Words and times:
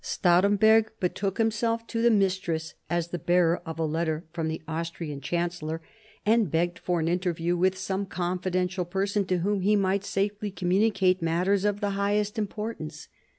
Two 0.01 0.05
days 0.05 0.07
after 0.07 0.17
the 0.17 0.31
receipt 0.31 0.41
of 0.41 0.41
his 0.41 0.73
instructions, 0.73 0.97
Stahremberg 0.97 0.99
betook 0.99 1.37
himself 1.37 1.85
to 1.87 2.01
the 2.01 2.09
mistress, 2.09 2.73
as 2.89 3.07
the 3.09 3.19
bearer 3.19 3.61
of 3.67 3.77
a 3.77 3.85
letter 3.85 4.23
from 4.33 4.47
the 4.47 4.61
Austrian 4.67 5.21
chancellor, 5.21 5.81
and 6.25 6.49
begged 6.49 6.79
for 6.79 6.99
an 6.99 7.07
interview 7.07 7.55
with 7.55 7.77
some 7.77 8.07
confidential 8.07 8.85
person 8.85 9.25
to 9.25 9.37
whom 9.41 9.61
he 9.61 9.75
might 9.75 10.03
safely 10.03 10.49
communicate 10.49 11.21
matters 11.21 11.63
of 11.65 11.81
the 11.81 11.91
highest 11.91 12.39
importance. 12.39 13.09